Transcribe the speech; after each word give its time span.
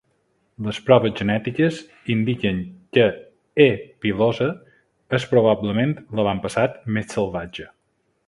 Les 0.67 0.77
proves 0.85 1.11
genètiques 1.17 1.81
indiquen 2.13 2.63
que 2.97 3.03
"E.pilosa" 3.67 4.49
és, 5.19 5.29
probablement, 5.35 5.95
l'avantpassat 6.21 6.83
més 6.97 7.15
salvatge. 7.19 7.69